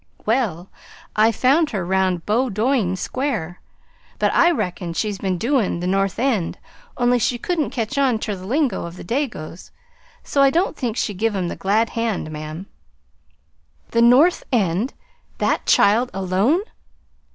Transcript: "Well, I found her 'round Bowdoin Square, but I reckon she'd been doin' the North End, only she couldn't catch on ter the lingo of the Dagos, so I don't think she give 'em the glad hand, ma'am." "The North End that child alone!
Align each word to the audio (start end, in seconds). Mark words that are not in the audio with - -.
"Well, 0.25 0.71
I 1.15 1.31
found 1.31 1.69
her 1.69 1.85
'round 1.85 2.25
Bowdoin 2.25 2.95
Square, 2.95 3.61
but 4.17 4.33
I 4.33 4.49
reckon 4.49 4.93
she'd 4.93 5.19
been 5.21 5.37
doin' 5.37 5.79
the 5.79 5.85
North 5.85 6.17
End, 6.17 6.57
only 6.97 7.19
she 7.19 7.37
couldn't 7.37 7.69
catch 7.69 7.99
on 7.99 8.17
ter 8.17 8.35
the 8.35 8.47
lingo 8.47 8.85
of 8.87 8.95
the 8.97 9.03
Dagos, 9.03 9.69
so 10.23 10.41
I 10.41 10.49
don't 10.49 10.75
think 10.75 10.97
she 10.97 11.13
give 11.13 11.35
'em 11.35 11.49
the 11.49 11.55
glad 11.55 11.91
hand, 11.91 12.31
ma'am." 12.31 12.65
"The 13.91 14.01
North 14.01 14.43
End 14.51 14.95
that 15.37 15.67
child 15.67 16.09
alone! 16.15 16.63